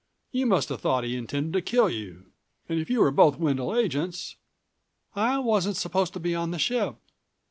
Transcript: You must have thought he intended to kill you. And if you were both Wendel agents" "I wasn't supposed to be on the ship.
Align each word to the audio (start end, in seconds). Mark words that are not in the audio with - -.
You 0.31 0.47
must 0.47 0.69
have 0.69 0.81
thought 0.81 1.03
he 1.03 1.15
intended 1.15 1.53
to 1.53 1.61
kill 1.61 1.87
you. 1.87 2.31
And 2.67 2.79
if 2.79 2.89
you 2.89 3.01
were 3.01 3.11
both 3.11 3.37
Wendel 3.37 3.75
agents" 3.75 4.35
"I 5.15 5.37
wasn't 5.37 5.77
supposed 5.77 6.13
to 6.13 6.19
be 6.19 6.33
on 6.33 6.49
the 6.49 6.57
ship. 6.57 6.95